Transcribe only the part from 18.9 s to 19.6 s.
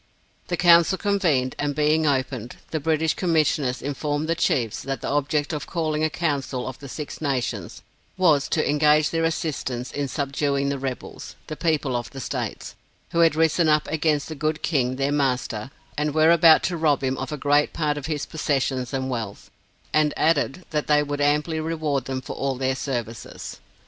and wealth,